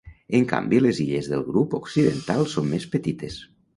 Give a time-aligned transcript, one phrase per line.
[0.37, 3.37] En canvi, les illes del grup occidental són més petites.